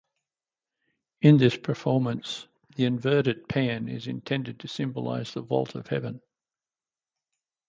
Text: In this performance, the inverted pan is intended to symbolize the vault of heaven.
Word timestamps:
In 1.21 1.37
this 1.37 1.55
performance, 1.55 2.47
the 2.75 2.85
inverted 2.85 3.47
pan 3.47 3.87
is 3.87 4.07
intended 4.07 4.59
to 4.61 4.67
symbolize 4.67 5.35
the 5.35 5.43
vault 5.43 5.75
of 5.75 5.89
heaven. 5.89 6.23